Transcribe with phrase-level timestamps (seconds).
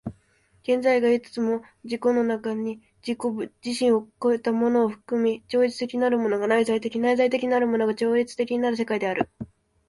[0.63, 9.29] 現在がいつも自己の中に自己自身を越えたものを含み、超越的なるものが内在的、内在的なるものが超越的なる世界である。